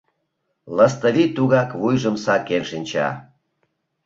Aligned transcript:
—Лыстывий 0.75 1.29
тугак 1.35 1.69
вуйым 1.79 2.15
сакен 2.23 2.63
шинча. 2.69 3.07